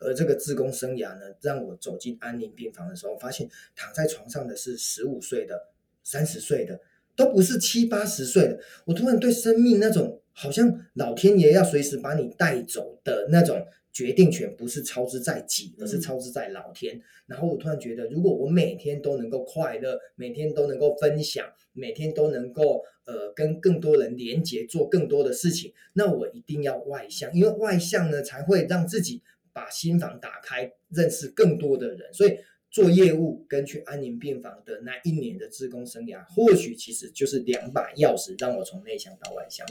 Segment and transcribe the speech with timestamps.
[0.00, 5.68] 而这个自工生涯呢，让我走进安宁病房的时候，发现躺在床上的是十五岁的、
[6.04, 6.80] 三十岁的，
[7.16, 8.58] 都不是七八十岁的。
[8.84, 13.66] 我突然对生命那种好像老天爷要随时把你带走的那种。
[13.90, 17.00] 决定权不是操之在己，而是操之在老天。
[17.26, 29.20] 然后我突然觉得，如果我每天都能够快乐，每天都能够分享，每天都能够呃跟更多人连接，做更多的事情，那我一定要外向，因为外向呢才会让自己
[29.58, 32.14] 把心房打开，认识更多的人。
[32.14, 32.38] 所以
[32.70, 39.66] 做业务跟去安宁病房的那一年的职工生涯，或许其实就是两把钥匙，让我从内向到外向。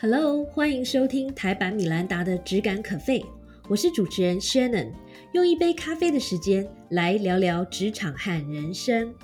[0.00, 3.24] Hello，欢迎收听台版米兰达的只感可废，
[3.68, 4.92] 我是主持人 Shannon，
[5.32, 9.14] 用一杯咖啡的时间来聊聊职场和人生。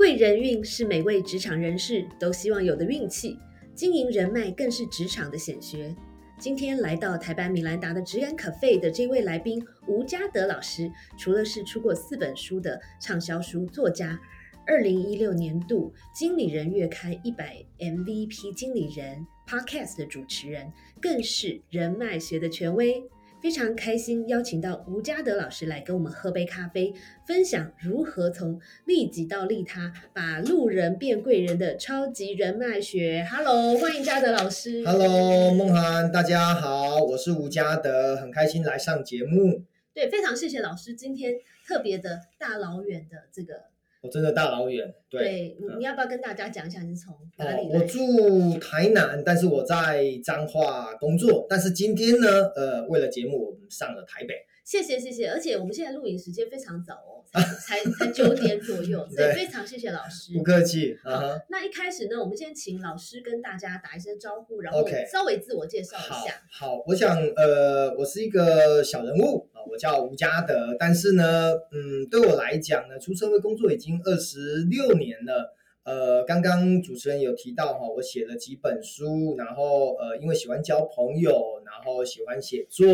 [0.00, 3.38] 贵人运是每位职场人士都希望有的运气，
[3.74, 5.94] 经营人脉更是职场的显学。
[6.38, 14.18] 今天来到台版米兰达的质感可废的这位来宾吴嘉德老师，除了是出过四本书的畅销书作家。
[14.66, 23.04] 二零一六年度经理人月刊一百 MVP 经理人 Podcast 的主持人，更是人脉学的权威。
[23.40, 26.92] 非常开心邀请到吴嘉德老师来跟我们喝杯咖啡，
[27.26, 33.26] 分享如何从利己到利他，把路人变贵人的超级人脉学。
[33.30, 34.84] Hello，欢迎嘉德老师。
[34.84, 39.64] Hello，梦涵，大家好，我是吴嘉德，很开心来上节目。
[39.94, 41.32] 对，非常谢谢老师今天
[41.66, 43.70] 特别的大老远的这个。
[44.02, 47.70] 我真的大老远，对，你你要不要跟大家讲一下你是从哪里哦？
[47.74, 54.34] 我住台南，但是我在彰化工作，但是今天呢，呃，为了节目，我们上了台北。
[54.70, 57.26] 谢谢谢谢，而且我们现在录影时间非常早哦，
[57.66, 60.32] 才 才九点左右， 所以非常谢谢老师。
[60.32, 60.96] 不客气。
[61.02, 66.40] 好，那一开始呢，我们先请老师跟大家打一声招呼，然后稍微自我介绍一下。
[66.52, 75.52] 好，我想呃，我是一个小人物啊，我叫吴嘉德，但是呢，嗯，对我来讲呢，出社会工作已经二十六年了。
[75.82, 82.86] 呃，刚刚主持人有提到哈，我写了几本书，然后呃，因为喜欢交朋友，然后喜欢写作。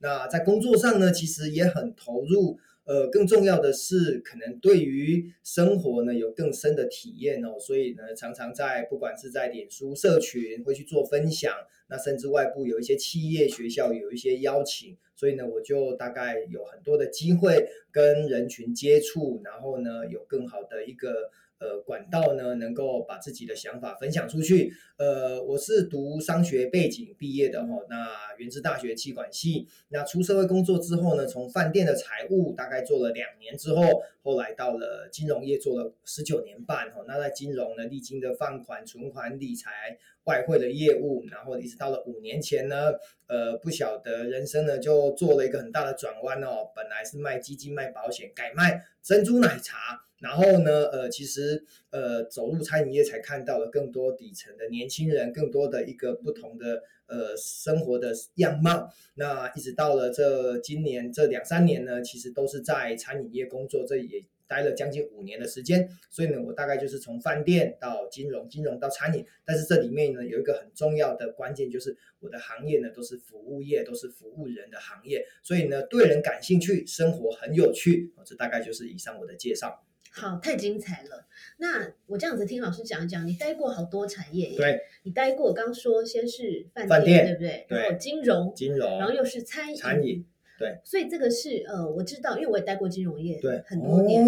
[0.00, 2.58] 那在工作上呢，其实也很投入。
[2.84, 7.56] 呃，更重要的是，可能对于生活呢有更深的体验哦。
[7.60, 11.54] 所以呢，常常在不管是在脸书社群会去做分享，
[11.88, 21.30] 那甚至外部有一些企业学校有一些邀请，所以呢，我就大概有很多的机会跟人群接触，然后呢，有更好的一个。
[21.60, 24.72] 呃，管道呢，能够把自己的想法分享出去。
[24.96, 29.68] 呃，我是读商学背景毕业的哈，那原治大学气管系。
[29.90, 37.04] 那出社会工作之后呢，从饭店的财务大概做了两年之后，后来到了金融业做了十九年半哈。
[37.06, 42.92] 那在金融呢，历经的放款、存款、理财、外汇的业务，然后一直到了五年前呢，
[43.26, 46.70] 呃，不晓得人生呢就做了一个很大的转弯哦。
[46.74, 50.00] 本来是卖基金、卖保险，改卖珍珠奶茶。
[50.20, 58.92] 然后呢，呃，其实，呃，走入餐饮业才看到了更多底层的年轻人，更多的一个不同的呃生活的样貌。
[59.14, 65.88] 那一直到了这今年这两三年呢，其实都是在餐饮业工作，这也待了将近五年的时间。
[66.10, 69.24] 所以呢，我大概就是从饭店到金融，金融到餐饮。
[69.46, 75.24] 但是这里面呢，有一个很重要的关键，就是我的行业呢都是服务业，都是服务人的行业。
[75.42, 78.12] 所以呢，对人感兴趣，生活很有趣。
[78.26, 79.82] 这大概就是以上我的介绍。
[80.12, 81.26] 好，太精彩了。
[81.58, 87.66] 那我这样子听老师讲一讲，你待过好多产业，对，你待过，刚说先是饭店，对不对？
[87.68, 90.26] 然后金融，金融，然后又是餐饮，餐饮，
[90.58, 90.80] 对。
[90.84, 94.26] 所以这个是呃，我知道，因为我也待过金融业，对，很多年，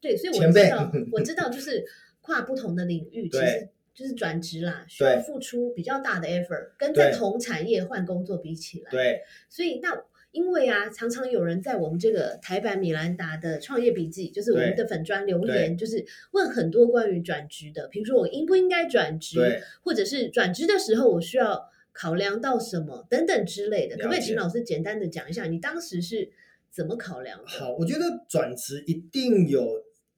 [0.00, 1.84] 对，所以我知道，我知道，就是
[2.20, 9.22] 跨不同的领域， 其实就是转职啦，需要付出比较大的 effort，跟在同产业换工作比起来，对。
[9.48, 10.04] 所以那。
[10.34, 19.38] 因为啊，常常有人在我们这个台版米兰达的创业笔记，就是我们的粉砖留言，就是问很多关于转职的，比如说我应不应该转职，
[19.82, 23.96] 或者是转职的时候我需要考量到什么等等之类的。
[23.96, 26.28] 可不可以请老师简单的讲一下，你当时是
[26.68, 27.40] 怎么考量？
[27.46, 29.64] 好，我觉得转职一定有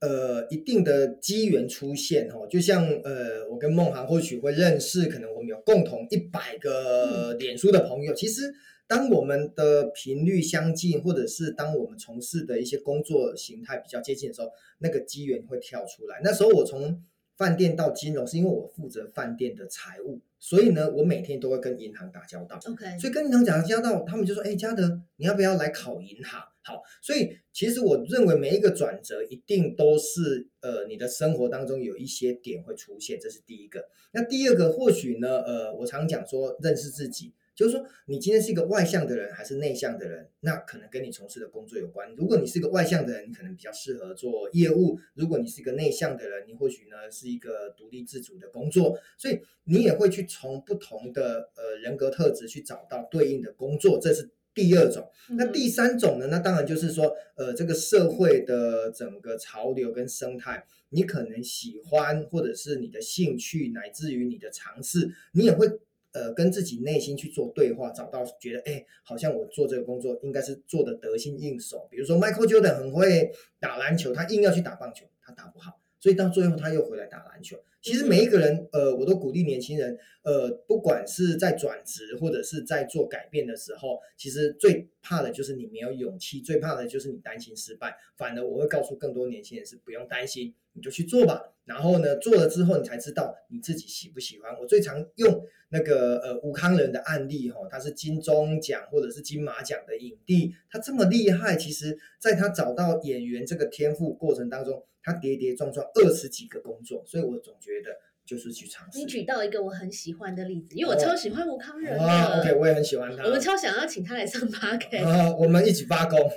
[0.00, 8.54] 呃一定的机缘出现哦，就像呃我跟梦涵或许会认识，可能我们有共同一百个脸书的朋友，其实。
[8.88, 14.48] 当我们的频率相近，或者是当我们从事的一些工作形态比较接近的时候，
[14.78, 16.20] 那个机缘会跳出来。
[16.22, 17.02] 那时候我从
[17.36, 22.60] 饭店到金融，是因为我负责饭店的财务，所以呢，我每天都会跟银行打交道。
[22.64, 33.88] OK，所以跟银行打交道，他们就说：“哎，嘉德，你要不要来考银行？”好，所以其实我认为每一个转折一定都是呃你的生活当中有一些点会出现，这是第一个。
[34.10, 37.32] 那第二个或许呢，呃，我常讲说认识自己。
[37.54, 42.14] 就是说，你今天是一个外向的人还是内向的人，那可能跟你从事的工作有关。
[42.14, 48.98] 如果你是一个外向的人，你可能比较适合做业务；如果你是一个内向的人，你或许呢是一个独立自主的工作。
[49.16, 55.08] 所以你也会去从不同的呃人格特质去找到对应的工作，这是第二种。
[55.28, 56.26] 那第三种呢？
[56.26, 65.68] 那当然就是说，呃，这个社会的整个潮流跟生态，你可能喜欢，或者是你的兴趣，乃至于你的尝试，你也会。
[66.12, 71.86] 呃，跟自己内心去做对话，找到觉得，哎，好像我做这个工作应该是做的得心应手。
[71.90, 73.30] 比如说，Michael Jordan 很会
[73.60, 77.56] 打篮球，他硬要去打棒球，他打不好，所以到最后他又回来打篮球。
[77.82, 87.96] 其实每一个人，呃，我都鼓励年轻人，呃，不管是在转职或者是在做改变的时候，其实最怕的就是你没有勇气，最怕的就是你担心失败。
[88.16, 90.54] 反而我会告诉更多年轻人是不用担心。
[90.74, 94.54] 你就去做吧，然后呢，做了之后你才知道你自己喜不喜欢。
[94.60, 107.96] 我最常用那个呃吴康仁的案例哈，他是金钟奖或者是金马奖的影帝，他这么厉害，其实在他找到演员这个天赋过程当中，他跌跌撞撞二十几个工作，所以我总觉得。
[108.26, 108.98] 就是去尝试。
[108.98, 112.40] 你举到一个我很喜欢的例子，因为我超喜欢吴康仁的。
[112.40, 113.22] OK，我也很喜欢他。
[113.22, 115.04] 我们超想要请他来上 podcast。
[115.06, 116.18] 啊，我们一起发功。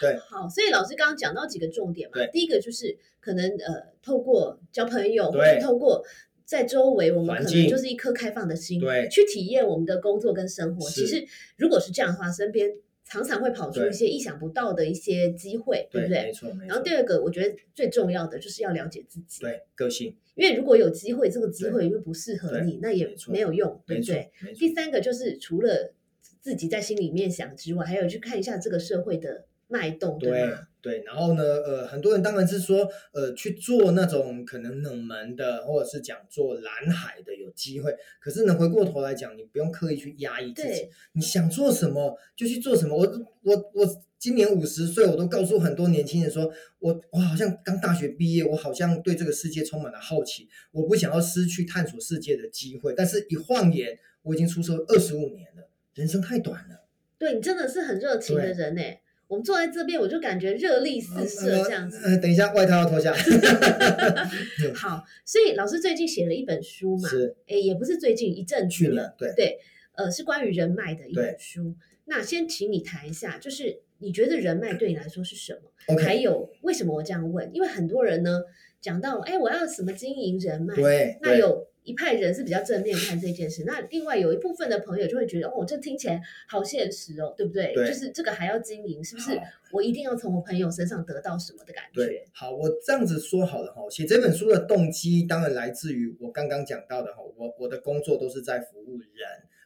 [0.00, 0.16] 对。
[0.30, 2.26] 好，所以老师刚刚讲到几个重点嘛。
[2.32, 6.02] 第一个就是可能呃，透过交朋友，或是透过
[6.46, 10.88] 在周围，我们可能就是一颗开放的心，对，去体验我们的工作跟生活。
[10.88, 11.22] 其实
[11.58, 12.70] 如果是这样的话，身边。
[13.08, 16.24] 常常会跑出一些意想不到的一些机会，对不对？
[16.24, 16.68] 没错，没错。
[16.68, 20.16] 然后第二个，我觉得最重要的就是要了解自己，对个性。
[20.34, 24.30] 因为如果有机会，这个机会又不适合你，那也没有用，对不对？
[24.56, 25.94] 第三个就是除了
[26.40, 29.46] 自己在心里面想之外，还有去看一下这个社会的。
[29.70, 30.66] 脉动对吗？
[30.80, 37.92] 对，然后呢，呃，很多人当然是说，呃，去做那种可能冷门的，或者是讲做蓝海的有机会。
[38.20, 42.96] 可是呢，回过头来讲，你不用刻意去压抑自己，你想做什么就去做什么。
[42.96, 43.04] 我
[43.42, 46.48] 我我今年五十岁，我都告诉很多年轻人说，
[46.78, 52.94] 我我好像刚大学毕业，我好像对这个世界充满了好奇，我不想要失去探索世界的机会。
[52.96, 56.84] 但是，一晃眼，我已经出社二十五年了，人生太短了。
[57.18, 59.00] 对你真的是很热情的人哎。
[59.28, 62.00] 我们坐在这边，我就感觉热力四射这样子。
[62.02, 63.12] 嗯，等一下，外套要脱下。
[64.74, 67.06] 好，所以老师最近写了一本书嘛？
[67.08, 67.36] 是。
[67.46, 69.14] 哎，也不是最近一阵子了。
[69.18, 69.58] 对对，
[69.96, 71.76] 呃，是关于人脉的一本书。
[72.06, 75.52] 那先请你谈一下，就是你觉得人脉对你来说是什
[75.86, 75.96] 么？
[75.98, 77.50] 还有为什么我这样问？
[77.52, 78.40] 因为很多人呢
[78.80, 80.74] 讲到，哎，我要什么经营人脉？
[80.74, 81.18] 对。
[81.20, 81.67] 那有。
[81.88, 87.72] 一派人是比较正面看这件事，那另外有一部分的朋友就会觉得，哦，这听起来好现实哦，对不对？
[87.72, 89.40] 对，就是这个还要经营，是不是？
[89.72, 92.04] 我一定要从我朋友身上得到什么的感觉？
[92.04, 99.08] 对，好，我这样子说好了哈，写这本书的动机当然来自于我刚刚讲到的哈，我我的工作都是在服务人。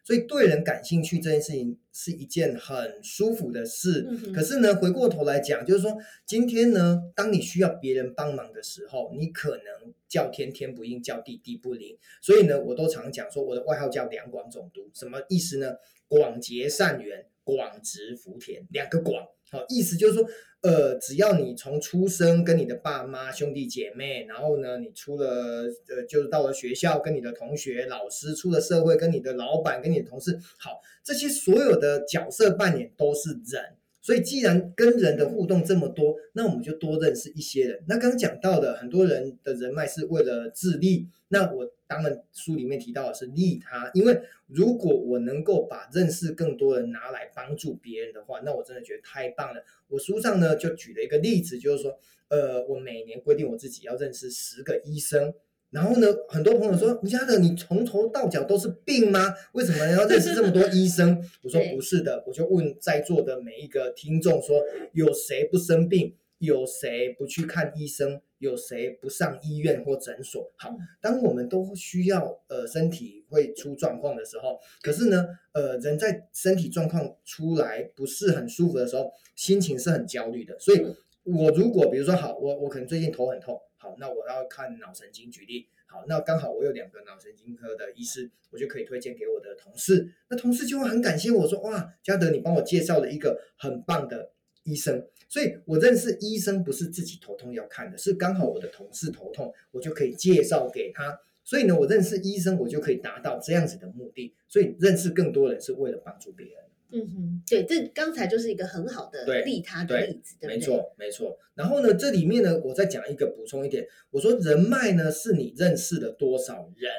[0.05, 4.07] 所以对人感兴趣这件事情是一件很舒服的事。
[4.35, 5.97] 可是呢，回过头来讲，就是说，
[6.27, 11.97] 今天呢，当你需要别人帮忙的时候，你可能叫天天不应，叫地地不灵。
[12.21, 15.75] 所以呢，我都常讲说，我的外号叫两广总督，什么意思呢？
[16.09, 19.27] 广结善缘，广植福田，两个广。
[19.51, 20.29] 好，意思就是说。
[20.63, 33.77] 呃，只要你从出生跟你的爸妈、兄弟姐妹，然后呢，你出了呃，就是到了学校跟你的同学、老师，出了社会跟你的老板、跟你的同事，好，这些所有的角色扮演都是人。
[34.03, 37.85] 所以，既然跟人的互动这么多，那我们就多认识一些人。
[37.87, 41.09] 那刚刚讲到的，很多人的人脉是为了自利。
[41.29, 49.65] 那我当然书里面提到的是利他，因为如果我能够把认识更多人拿来帮助别人的话，那我真的觉得太棒了。
[49.89, 51.97] 我书上呢就举了一个例子，就是说，
[52.29, 55.33] 呃，我每年规定我自己要认识十个医生。
[55.73, 59.35] 然后呢，很多朋友说：“吴家的，你从头到脚都是病吗？
[59.53, 64.63] 为什么要认识这么多医生？” 我说：“不是的。”我就问在座的每一个听众说
[64.93, 66.15] ：“有谁不生病？
[66.39, 68.21] 有谁不去看医生？
[68.39, 80.55] 有谁不上医院或诊所？”好，当我们都需要呃身体会出状况的时候，可是呢，呃，人在身体状况出来不是很舒服的时候，心情是很焦虑的。
[80.59, 80.85] 所以，
[81.23, 83.59] 我如果比如说好，我我可能最近头很痛。
[83.83, 85.29] 好，那我要看脑神经。
[85.29, 90.09] 举例，好，那刚好我有两个脑神经科的医师，我就可以推荐给我的同事。
[90.29, 94.31] 那同事就会很感谢我说，哇，嘉德，你帮我介绍了一个很棒的
[94.63, 95.05] 医生。
[95.29, 101.19] 所以我认识医生不是自己头痛要看的，是刚好我的同事头痛，我就可以介绍给他。
[101.43, 104.33] 所以呢，我认识医生，我就可以达到这样子的目的。
[104.47, 106.57] 所以认识更多人是为了帮助别人。
[106.93, 110.57] 嗯哼，对，这刚才就是一个很好的利他的例子，对不对？
[110.57, 111.39] 没错，没错。
[111.55, 116.91] 然后呢，这里面呢，我再讲一个补充一点，我说人脉呢是你认识了多少人。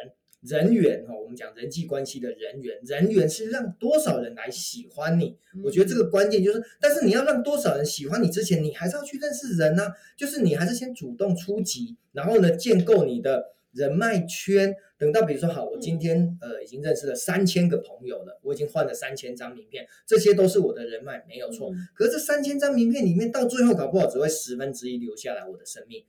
[0.42, 5.38] 人缘哈，我们讲人际关系的人缘，人缘是让多少人来喜欢你。
[5.64, 14.76] 我觉得这个关键就是，但是你要让多少人喜欢你之前，你还是要去认识人呢、就是你还是先主动出击，然后呢，建构你的人脉圈。
[15.04, 21.70] 等到比如说好，我今天呃已经认识了三千个朋友了，我已经换了三千张名片，这些都是我的人脉，没有错。
[21.72, 26.06] 嗯可是这三千张名片里面，到最后搞不好只会十分之一留下来我的生命，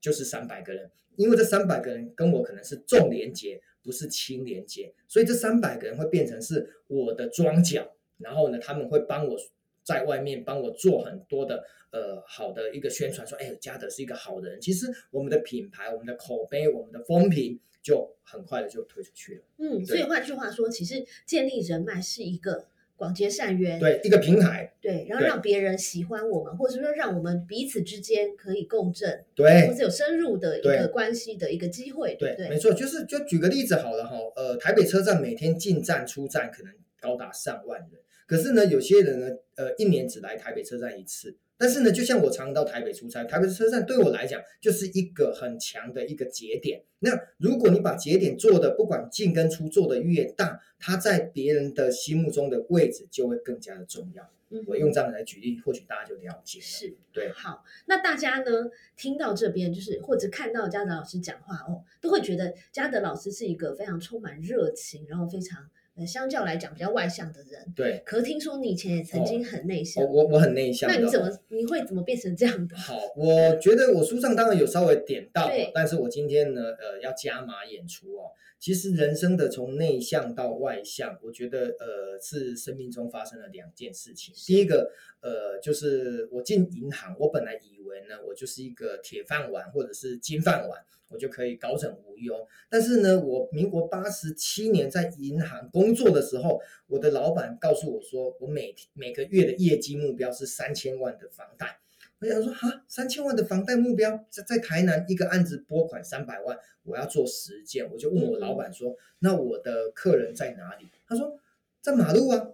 [0.00, 9.38] 就是三百个人，因为这三百个人跟我可能是重连接，不是轻连接，所以这三百个人会变成是我的庄脚，然后呢，他们会帮我
[9.84, 14.60] 在外面帮我做很多的呃好的一个宣传，说哎，嘉德是一个好人。
[14.60, 19.42] 其实我们的品牌、我们的口碑、我们的风评就很快的就推出去了。
[19.58, 32.36] 嗯，所以换句话说，其实建立人脉是一个广结善缘，对，一个平台，对，然后让别人喜欢我们，或者说让我们彼此之间可以共振，对或，者有深入的一个关系的一个机会，对？
[32.36, 41.36] 对没错，就是就举个例子好了哈，呃，台北车站每天进站出站可能高达上万人，可是呢，有些人呢，呃，一年只来台北车站一次。
[41.58, 46.82] 但是呢，就像我常到台北出差，台北车站对我来讲就是一个很强的一个节点。
[46.98, 54.28] 那如果你把节点做的不管进跟出做的越大，它在别人的心目中的位置就会更加的重要。
[54.54, 56.62] 嗯我用这样来举例，或许大家就了解了。
[56.62, 67.72] 是对好，那大家呢听到这边就是或者看到嘉德老师讲话哦，都会觉得嘉德老师是一个非常充满热情，然后非常呃相较来讲比较外向的人。
[67.74, 70.90] 对，可是听说你以前也曾经很内向，我我我很内向。
[70.90, 72.76] 那你怎么你会怎么变成这样的？
[72.76, 78.30] 好，我觉得我书上当然有稍微点到对哦，但是我今天呢，呃，要加码演出哦。
[78.58, 84.32] 其实人生的从内向到外向，我觉得呃是生命中发生了两件事情。
[84.46, 84.88] 第一个，
[85.20, 90.80] 呃，就是我进银行，我本来以为呢，我就是一个铁饭碗或者是金饭碗，
[91.12, 92.46] 我就可以高枕无忧。
[92.70, 101.78] 但是呢，我民国八十七年在银行工作的时候，我的老板告诉我说，我每每个月的业绩目标是三千万的房贷。
[102.20, 110.86] 我想说，哈，三千万的房贷目标，在在台南一个案子拨款三百万，我要做十件，我就问我老板说，那我的客人在哪里？
[111.08, 111.36] 他说
[111.80, 112.50] 在马路啊，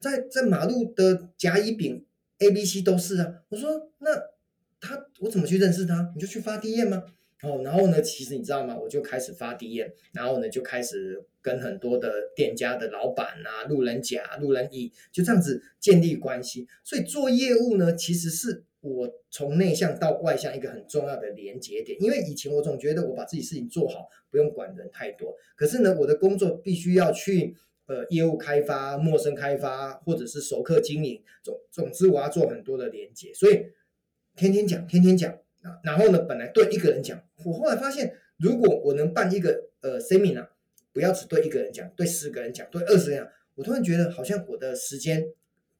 [0.00, 2.04] 在在马路的甲乙丙
[2.38, 3.42] A B C 都是啊。
[3.50, 4.10] 我说那
[4.80, 6.10] 他我怎么去认识他？
[6.16, 7.04] 你就去发 DM 吗？
[7.42, 8.76] 哦，然后呢，其实你知道吗？
[8.76, 16.68] 我就开始发 DM，然后呢就开始跟很多的店家的老板啊、路人甲、路人乙，就这样子建立关系。
[16.84, 22.00] 所以做业务呢，其实是我从内向到外向一个很重要的连接点。
[22.00, 25.36] 因为以前我总觉得我把自己事情做好，不用管人太多。
[25.56, 27.56] 可是呢，我的工作必须要去
[27.86, 33.66] 呃业务开发、陌生开发，或者是熟客经营，总总之我要做很多的连接，所以
[34.36, 35.36] 天天讲，天天讲。
[35.62, 40.48] 啊，然后呢，本来对一个人讲，我后来发现，如果我能办一个呃 seminar，
[40.92, 45.24] 不要只对一个人讲，对十个人讲，对二十个人讲，我突然觉得好像我的时间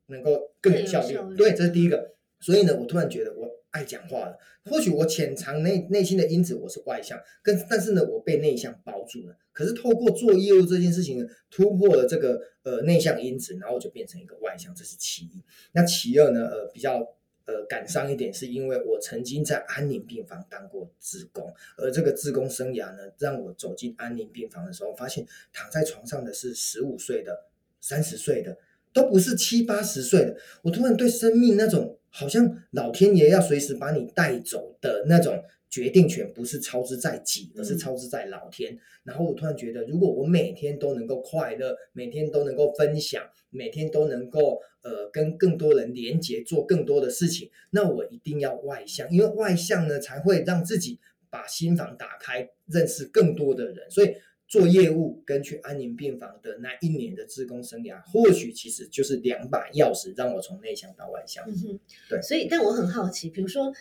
[0.07, 1.15] 能够更有效率。
[1.15, 2.13] 更有效率对，这是第一个。
[2.41, 4.37] 所以呢，我突然觉得我爱讲话了。
[4.65, 9.37] 或许我潜藏内内心的因子我是外向，跟但是呢，我被内向包住了。
[9.53, 15.45] 可是透过做业务这件事情呢，突破了这个呃内向因子，然后我就变成一个外向，这是其一。
[15.73, 17.07] 那其二呢，呃，比较
[17.47, 27.47] 呃感伤一点，是因为我曾经在安宁病房当过志工，而这个志工生涯呢，让我走进安宁病房的时候，发现躺在床上的是十五岁的、
[27.81, 28.57] 三十岁的，
[28.93, 30.37] 都不是七八十岁的。
[30.63, 35.43] 我突然对生命那种好像老天爷要随时把你带走的那种
[35.73, 38.79] 决定权，不是操之在己，而是嗯操之在老天。
[39.05, 51.01] 然后我突然觉得，如果我每天都能够快乐，每天都能够分享，每天都能够呃跟更多人连接，做更多的事情，那我一定要外向，因为外向呢才会让自己
[51.31, 53.91] 把心房打开，认识更多的人。
[53.91, 54.15] 所以
[54.47, 61.43] 做业务跟去安宁病房的那一年的志工生涯，或许其实就是两把钥匙，让我从内向到外向。
[61.49, 63.73] 嗯哼，对所以，但我很好奇，比如说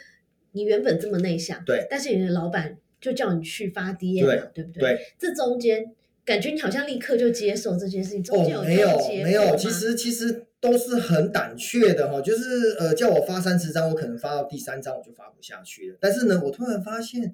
[0.52, 4.82] 你原本这么内向，对但是你的老板就叫你去发 DM 嘛，对不对？
[4.82, 5.94] 对，这中间
[6.24, 15.98] 感觉你好像立刻就接受这件事情，中间哦，没有没有，其实其实都是很胆怯的哈，就是呃叫我发三十张，我可能发到第三张我就发不下去了。
[16.00, 17.34] 但是呢，我突然发现，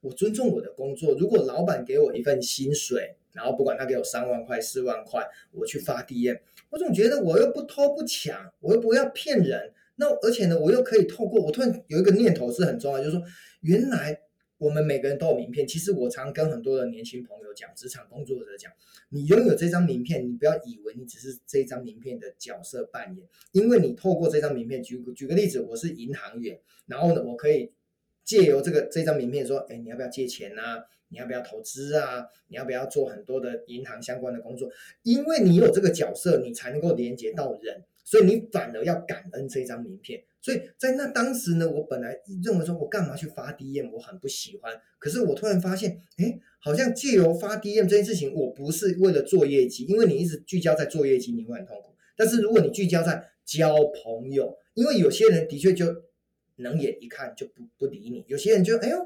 [0.00, 6.38] 我尊重我的工作，如果老板给我一份薪水，然后不管他给我三万块、四万块，我去发 DM，
[6.70, 9.72] 我总觉得我又不偷不抢，我又不要骗人。
[9.96, 13.22] 那而且呢，我又可以透过我突然有一个念头是很重要，就是说，
[13.60, 14.20] 原来
[14.58, 15.66] 我们每个人都有名片。
[15.66, 18.72] 其实我常跟很多的年轻朋友讲，职场工作者讲，
[19.08, 27.72] 你拥有这张名片，你不要以为你只是这张名片的角色扮演，因为你透过这张名片，举举个例子，我是银行员，然后呢，我可以
[28.24, 30.84] 借由这个这张名片说，哎，你要不要借钱啊？
[31.08, 32.26] 你要不要投资啊？
[32.48, 34.68] 你要不要做很多的银行相关的工作？
[35.04, 40.22] 因为你有这个角色，你才能够连接到人，所以你反而要感恩这张名片。
[40.40, 44.72] 所以在那当时呢，我本来认为说，我干嘛去发 DM，我很不喜欢。
[44.98, 51.92] 可是我突然发现，哎，好像借由发 DM 这件事情，我不是为了做业绩，因为你一直聚焦在做业绩，你会很痛苦。
[52.16, 55.86] 但是如果你聚焦在交朋友，因为有些人的确就
[56.54, 58.96] 冷眼一看就不不理你，有些人就哎呦。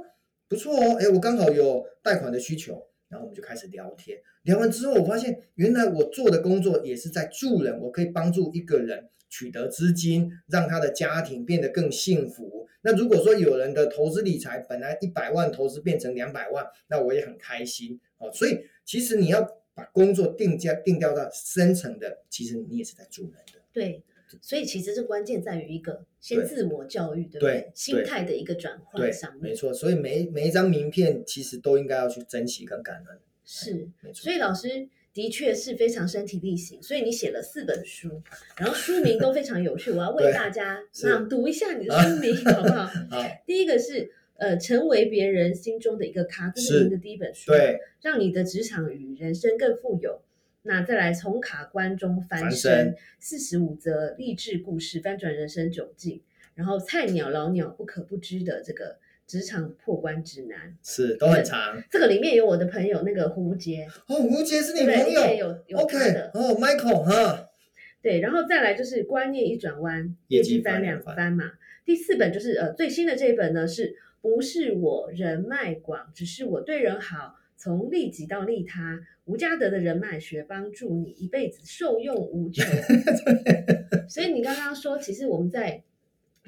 [0.49, 4.17] 不错哦，哎，我刚好有贷款的需求，然后我们就开始聊天。
[4.45, 12.67] 聊完之后，我发现原来我做的工作也是在助人，我可以帮助一个人取得资金，让他的家庭变得更幸福。
[12.83, 18.33] 那如果说有人的投资理财本来一百万投资变成两百万，那我也很开心哦。
[18.33, 19.43] 所以其实你要
[19.75, 23.61] 把工作定价定调到深层的，其实你也是在助人的。
[23.73, 24.03] 对。
[24.41, 27.71] 所以其实这关键在于一个先自我教育，对不对？
[27.75, 29.73] 心态的一个转换上面，没错。
[29.73, 33.19] 所以每每一张名片其实都应该要去珍惜跟感恩。
[33.45, 34.25] 是，没错。
[34.25, 38.23] 所以老师的确是非常身体力行，所以你写了四本书，
[38.57, 39.91] 然后书名都非常有趣。
[39.91, 42.87] 我要为大家朗读一下你的书名，好不好？
[43.11, 43.25] 好。
[43.47, 50.23] 第一个是呃，成为别人心中的一个咖，这是您的第一本书，对，让你的职场与人生更富有。
[50.63, 56.23] 那再来从卡关中翻身，四十五则励志故事，翻转人生窘境。
[56.55, 61.83] 然后菜鸟老鸟不可不知的这个职场破关指南，是都很长。
[61.91, 67.49] 这个里面有我的朋友那个胡杰哦，胡杰是你朋友，有有 OK 的哦，Michael 哈。
[68.03, 71.53] 对，然后再来就是观念一转弯，业绩翻两番嘛。
[71.87, 77.40] 第四本就是呃最新的这一本呢，是不是我人脉广，只是我对人好。
[77.63, 82.65] 从利己到利他，吴家德的人脉学帮助你一辈子受用无穷。
[84.09, 85.85] 所以你刚刚说，其实我们在，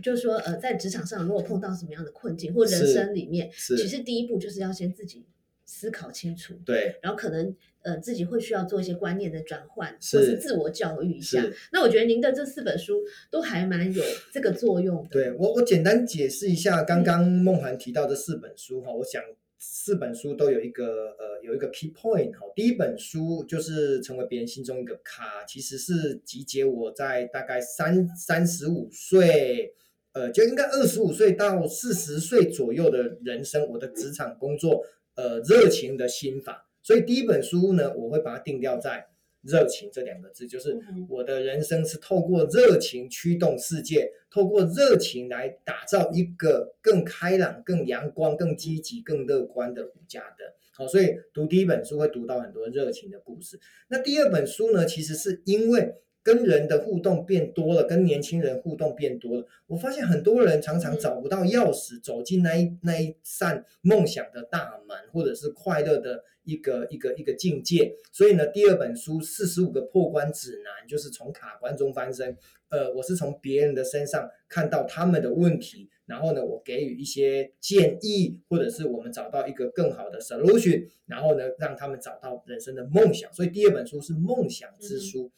[0.02, 5.26] 就是说，呃，在职场上如果碰到什么样的困境，或人生里面，其实第一步就是要先自己
[5.66, 6.54] 思考清楚。
[6.64, 11.44] 对，然后可能呃自己会需要做一些观念的转换，或是自我教育一下。
[11.72, 15.10] 那我觉得您的这四本书都还蛮有这个作用的。
[15.10, 19.22] 对我，我简单解释一下刚刚梦涵提到的四本书哈，我想。
[19.64, 29.72] 四本书都有一个呃有一个 key point 哈，第一本书就是成为别人心中一个卡，其实是集结我在大概三三十五岁，
[30.14, 39.11] 呃就应该二十五岁到四十岁左右的人生，我的职场工作呃热情的心法，所以第一本书呢，我会把它定调在。
[39.42, 40.78] 热情这两个字，就是
[41.08, 50.54] 我的人生是透过热情驱动世界，透过热情来打造一个更开朗、更阳光、更积极、更乐观的国家的。
[50.74, 53.60] 好，所以读第一本书会读到很多热情的故事。
[53.88, 66.24] 那第二本书呢，其实是因为跟人的互动变多了，跟年轻人互动变多了，我发现很多人常常找不到钥匙走进那一那一扇梦想的大门，或者是快乐的。
[66.44, 72.36] 一个一个一个境界，所以呢，第二本书四十五个破关指南，就是从卡关中翻身。
[72.68, 83.32] 呃，我是从别人的身上看到他们的问题，然后呢，我给予一些建议，或者是我们找到一个更好的 solution，然后呢，让他们找到人生的梦想。
[83.32, 85.32] 所以第二本书是梦想之书。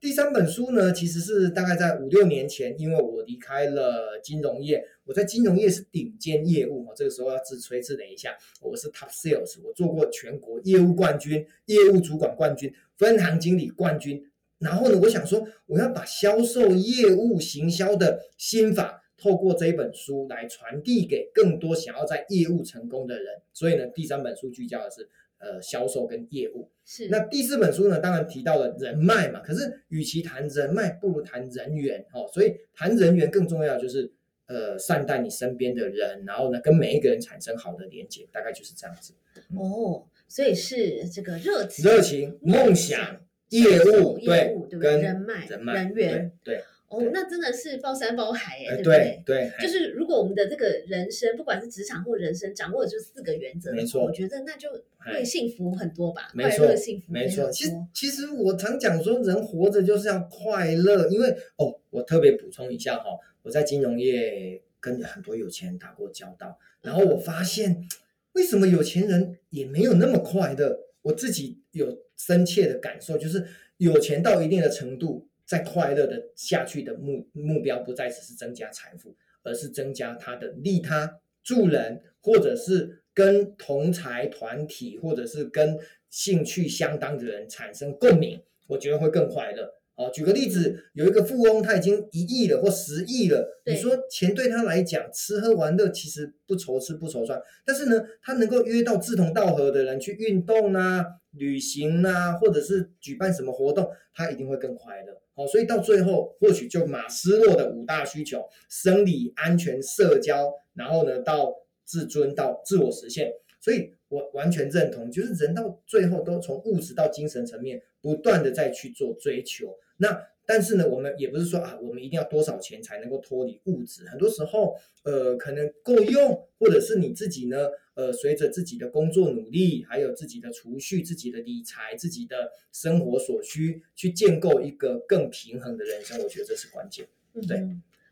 [0.00, 14.20] 第三本书呢，其实是大概在五六年前，因为我离开了金融业，我在金融业是顶尖业务这个时候要自吹自擂一下，我是 top sales，我做过全国业务冠军、业务主管冠军、分行经理冠军。
[14.58, 23.40] 然后呢，我想说，我要把销售业务行销的心法，透过这一本书来传递给更多想要在业务成功的人。
[23.52, 26.70] 所以呢，第三本书聚焦的是呃销售跟业务。
[26.84, 27.08] 是。
[27.08, 29.40] 那第四本书呢，当然提到了人脉嘛。
[29.40, 32.28] 可是，与其谈人脉，不如谈人缘哦。
[32.32, 34.12] 所以，谈人缘更重要就是
[34.46, 39.14] 呃善待你身边的人，然后呢，跟每一个人产生好的连接，大概就是这样子。
[39.56, 43.20] 哦，所以是这个热情、热情、梦想。
[43.50, 49.22] 业务对，跟人脉、人员对哦，那真的是包山包海哎，对不对？
[49.26, 54.68] 对，就是如果我们的这个人生，不管是职场或人生，掌握的就是四个原则，没错，我觉得那就
[54.98, 57.50] 会幸福很多吧，快乐幸福没错。
[57.50, 63.10] 其实其实我常讲说，人活着就是要快乐，因为哦，我特别补充一下哈，
[63.42, 67.86] 我在金融业跟很多有钱人打过交道，然后我发现
[68.32, 71.98] 为什么有钱人也没有那么快乐，我自己有。
[72.18, 73.46] 深切的感受就是，
[73.76, 85.78] 有钱到一定的程度，在快乐的下去的目目标不再只是增加财富，而是增加他的利他、助人，或者是跟同才团体或者是跟
[86.10, 89.74] 兴趣相当的人产生共鸣，我觉得会更快乐。
[89.94, 101.02] 哦，举个例子，有一个富翁，他已经一亿了或十亿了，你说钱对他来讲，吃喝玩乐其实不愁吃不愁穿，但是呢，他能够约到志同道合的人去运动啊、
[101.36, 105.20] 旅行啊，或者是举办什么活动，他一定会更快乐。
[105.34, 113.32] 好，所以到最后，或许就马斯洛的五大需求：生理、安全、社交，然后呢，到自尊到自我实现。
[113.60, 119.76] 所以我完全认同，就是人到最后都从物质到精神层面不断的在去做追求。
[119.98, 124.06] 那但是呢，我们也不是说啊，我们一定要多少钱才能够脱离物质。
[124.08, 136.22] 很多时候，呃，可能够用，或者是你自己呢，呃，随着自己的工作努力，还有自己的储蓄、自己的理财、自己的生活所需，去建构一个更平衡的人生。
[136.22, 137.06] 我觉得这是关键。
[137.46, 137.62] 对，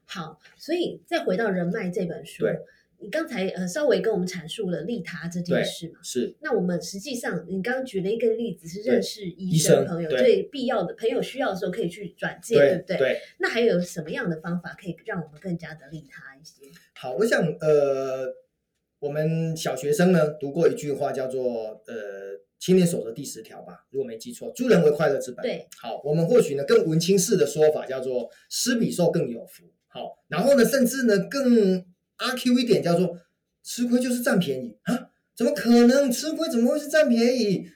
[0.05, 2.43] 好，所以再回到人脉这本书。
[2.45, 2.59] 对。
[3.01, 6.01] 你刚才呃稍微跟我们阐述了利他这件事嘛？
[6.03, 6.35] 是。
[6.41, 12.97] 那我们实际上，你刚刚举了一个例子，是认识医生朋友，最必要的朋友需要的时候可以去转介，对不对？
[12.97, 13.21] 对。
[13.39, 16.71] 那还有什么样的方法可以让我们更加的利他一些？
[16.95, 18.27] 好，我想呃，
[19.01, 21.95] 我们小学生呢读过一句话，叫做呃
[22.59, 25.43] “青年守则第十条”吧，如果没记错，“助人为快乐之本”。
[25.45, 25.67] 对。
[25.79, 29.65] 好，我们或许呢更文青式的说法叫做“施比受更有福”。
[29.89, 31.85] 好，然后呢，甚至呢更。
[32.17, 33.19] 阿 Q 一点叫做
[33.63, 35.11] 吃亏就是占便宜啊？
[35.35, 37.69] 怎么可能吃亏怎么会是占便宜？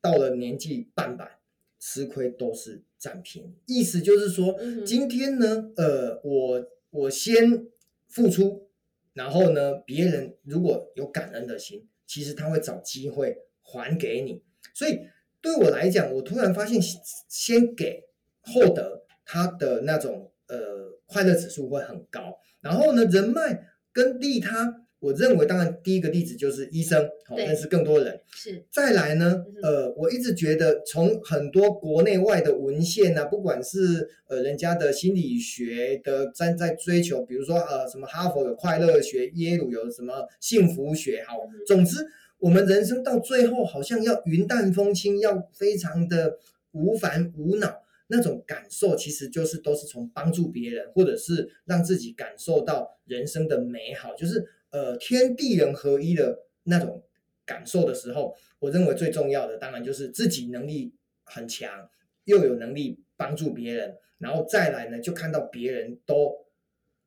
[0.00, 1.38] 到了年纪半百，
[1.78, 3.54] 吃亏都是占便宜。
[3.66, 7.66] 意思就是说，今天呢，呃，我我先
[8.08, 8.68] 付出，
[9.12, 14.42] 然后呢，别人如果有感恩的心，其实他会找机会还给你。
[14.72, 15.00] 所以
[15.40, 16.80] 对我来讲，我突然发现，
[17.28, 18.04] 先给
[18.40, 22.38] 后得，他的那种呃快乐指数会很高。
[22.64, 28.18] 然后呢，人脉跟利他，我认为当然第一个例子就是医生，好认识更多人。
[28.32, 28.64] 是。
[28.72, 41.98] 再来呢，呃，我一直觉得从很多国内外的文献啊，不管是呃人家的心理学的在在追求，比如说呃什么哈佛有快乐学，耶鲁有什么幸福学，好，总之
[42.38, 46.38] 我们人生到最后好像要云淡风轻，要非常的
[46.72, 47.83] 无烦无恼。
[48.14, 57.02] 那种感受其实就是都是从帮助别人，或者是让自己感受到人生的美好，就是呃天地人合一的那种
[57.44, 61.90] 感受的时候，我认为最重要的当然就是自己能力很强，
[62.24, 66.46] 又有能力帮助别人，然后再来呢就看到别人都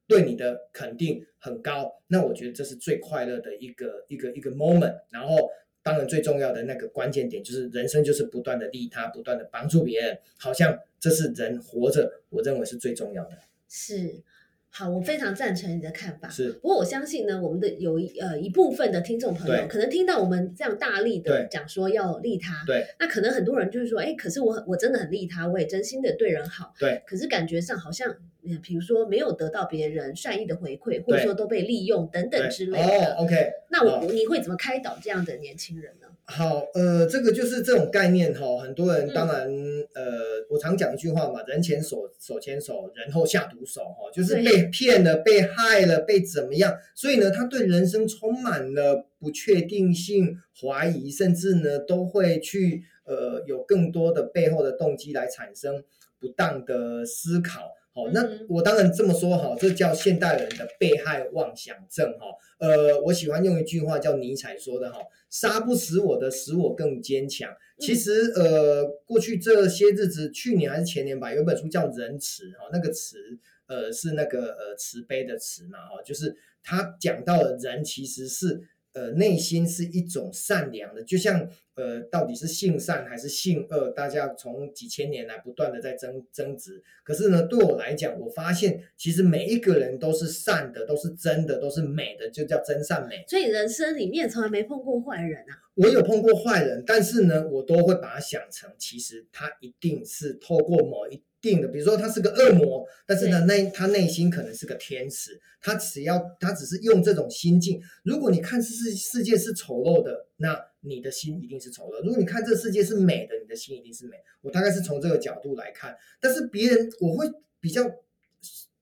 [0.07, 5.49] 对你的肯定很高，那我觉得这是最快乐的一个一个一个 moment，然后。
[5.87, 13.37] 当然，最重要的那个关键点就是人生就是不断的利他，不断的帮助别人，好像这是人活着，我认为是最重要的。
[13.69, 14.21] 是，
[14.69, 16.29] 好，我非常赞成你的看法。
[16.29, 28.15] 是，不过我相信呢，我们的有一呃一部分的听众朋友可能听到我们这样大力的讲说要利他，对，那可能很多人就是说，哎，可是我我真的很利他，我也真心的对人好，对，可是感觉上好像。
[28.63, 33.13] 比如说没有得到别人善意的回馈，或者说都被利用等等之类的。
[33.15, 33.51] 哦，OK。
[33.69, 36.07] 那我你会怎么开导这样的年轻人呢？
[36.23, 38.57] 好，呃，这个就是这种概念哈。
[38.59, 39.49] 很多人当然，
[39.93, 55.83] 呃，我常讲一句话嘛，人前手手牵手，人后下毒手哈，就是被骗了、被害了、被怎么样，所以呢，他对人生充满了不确定性、怀疑，甚至呢，都会去呃有更多的背后的动机来产生
[56.19, 57.73] 不当的思考。
[57.97, 62.27] 哦，那我当然这么说哈，这叫现代人的被害妄想症哈。
[62.59, 64.99] 呃，我喜欢用一句话叫尼采说的哈
[65.31, 73.17] ：“杀不死我的，使我更坚强。”其实呃，过去这些日子，去年还是前年吧，有本书叫《仁慈》哈，那个慈
[73.65, 78.61] 呃是那个呃慈悲的慈嘛哈，就是他讲到了人其实是。
[78.97, 86.81] 呃，内心是一种善良的，就像呃，到底是性善还是性恶，大家从几千年来不断的在争争执。
[87.03, 93.23] 可是呢，对我来讲，我发现其实每一个人都是善的，都是真的，都是美的，就叫真善美。
[93.27, 95.53] 所以人生里面从来没碰过坏人啊。
[95.75, 101.21] 我有碰过坏人，但是呢，我都会把它想成，其实他一定是透过某一。
[101.41, 105.39] 定的，比如说他是个恶魔，但是呢，内他内心可能是个天使。
[105.59, 107.81] 他只要他只是用这种心境。
[108.03, 114.17] 如果你看世世界是丑陋的，那你的心一定是丑陋；如果你看这世界是美的，你的心一定是美。
[114.41, 115.95] 我大概是从这个角度来看。
[116.21, 117.27] 但是别人我会
[117.59, 117.83] 比较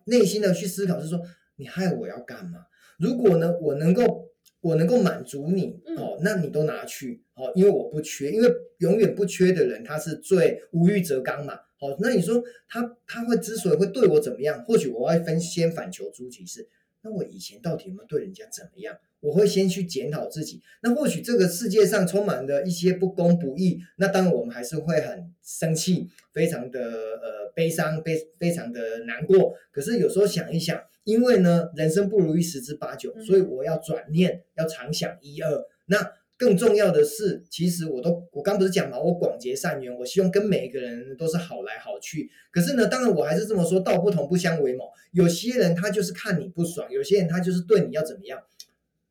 [0.05, 1.19] 内心的去思考，是说
[1.55, 2.65] 你害我要干嘛？
[2.99, 11.57] 如果呢，我能够我能够满足你，哦，那你都拿去，哦，因为我不缺，因为永远不缺的人，他是最无欲则刚嘛。
[11.77, 14.63] 好，那你说他他会之所以会对我怎么样？
[14.63, 16.67] 或许我会分先反求诸己是，
[17.01, 18.97] 那我以前到底有没有对人家怎么样？
[19.21, 20.61] 我会先去检讨自己。
[20.83, 29.55] 那或许这个世界上充满了一些不公不义，那当然我们还是会很生气，非常的呃悲伤，非非常的难过。
[29.71, 35.65] 可是有时候想一想，因为呢人生不如意十之八九，所以我要转念，要常想一二。
[35.88, 42.29] 那更重要的是，其实我都我刚不是讲嘛，我广结善缘，我希望跟每一个人都是好来好去。
[42.51, 44.85] 可是呢，当然我还是这么说，道不同不相为谋。
[45.11, 48.39] 有些人他就是看你不爽，有些人他就是对你要怎么样，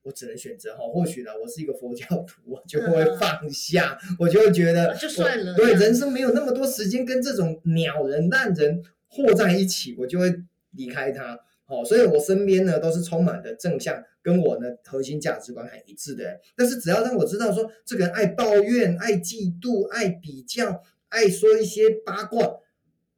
[0.02, 0.84] 我只能选择哈。
[0.86, 5.54] 或许呢，我是一个佛教徒，我就会放下，我就会觉得就算了。
[5.54, 10.30] 对，人生没有那么多时间跟这种鸟人烂人和在一起，我就会
[10.72, 11.38] 离开他。
[11.66, 16.40] 哦，所以我身边呢都是充满的正向，跟我呢核心价值观很一致的人。
[16.56, 22.58] 但是只要让我知道说这个人爱抱怨、爱嫉妒、爱比较、爱说一些八卦，